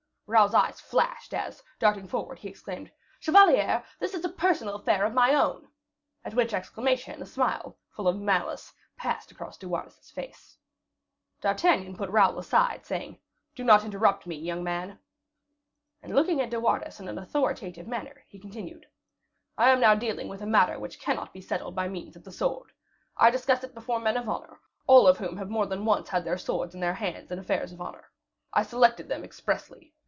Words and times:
Raoul's 0.33 0.53
eyes 0.53 0.79
flashed, 0.79 1.33
as, 1.33 1.61
darting 1.77 2.07
forward, 2.07 2.39
he 2.39 2.47
exclaimed, 2.47 2.89
"Chevalier, 3.19 3.83
this 3.99 4.13
is 4.13 4.23
a 4.23 4.29
personal 4.29 4.75
affair 4.75 5.03
of 5.03 5.13
my 5.13 5.35
own!" 5.35 5.67
At 6.23 6.35
which 6.35 6.53
exclamation, 6.53 7.21
a 7.21 7.25
smile, 7.25 7.77
full 7.89 8.07
of 8.07 8.15
malice, 8.15 8.71
passed 8.95 9.29
across 9.33 9.57
De 9.57 9.67
Wardes's 9.67 10.09
face. 10.09 10.57
D'Artagnan 11.41 11.97
put 11.97 12.09
Raoul 12.09 12.39
aside, 12.39 12.85
saying, 12.85 13.19
"Do 13.55 13.65
not 13.65 13.83
interrupt 13.83 14.25
me, 14.25 14.37
young 14.37 14.63
man." 14.63 14.99
And 16.01 16.15
looking 16.15 16.39
at 16.39 16.49
De 16.49 16.61
Wardes 16.61 17.01
in 17.01 17.09
an 17.09 17.19
authoritative 17.19 17.85
manner, 17.85 18.23
he 18.29 18.39
continued: 18.39 18.85
"I 19.57 19.69
am 19.71 19.81
now 19.81 19.95
dealing 19.95 20.29
with 20.29 20.41
a 20.41 20.45
matter 20.45 20.79
which 20.79 21.01
cannot 21.01 21.33
be 21.33 21.41
settled 21.41 21.75
by 21.75 21.89
means 21.89 22.15
of 22.15 22.23
the 22.23 22.31
sword. 22.31 22.71
I 23.17 23.31
discuss 23.31 23.65
it 23.65 23.73
before 23.73 23.99
men 23.99 24.15
of 24.15 24.29
honor, 24.29 24.61
all 24.87 25.09
of 25.09 25.17
whom 25.17 25.35
have 25.35 25.49
more 25.49 25.65
than 25.65 25.83
once 25.83 26.07
had 26.07 26.23
their 26.23 26.37
swords 26.37 26.73
in 26.73 26.79
their 26.79 26.93
hands 26.93 27.33
in 27.33 27.37
affairs 27.37 27.73
of 27.73 27.81
honor. 27.81 28.11
I 28.53 28.63
selected 28.63 29.09
them 29.09 29.25
expressly. 29.25 29.93